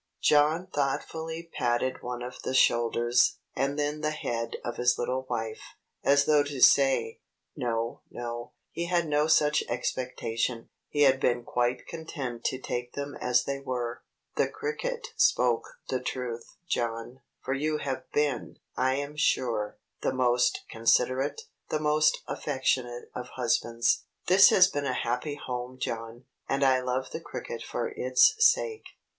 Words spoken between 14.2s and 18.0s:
"The cricket spoke the truth, John, for you